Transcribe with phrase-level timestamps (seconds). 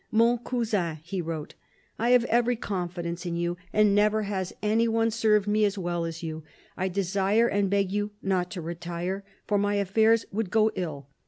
[0.11, 1.53] "Mon Cousin," he wrote,"..
[1.99, 6.05] .1 have every confidence in you, and never has any one served me as well
[6.05, 6.43] as you....
[6.75, 11.05] I desire and beg you not to retire, for my affairs would go ill.